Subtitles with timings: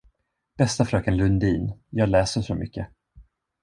[0.57, 2.87] Bästa fröken Lundin, jag läser så mycket.